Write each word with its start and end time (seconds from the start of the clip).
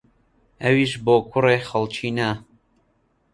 ئەویش 0.63 0.93
بۆ 1.05 1.15
کوڕێ 1.31 1.57
خەڵکی 1.69 2.09
نا 2.17 2.29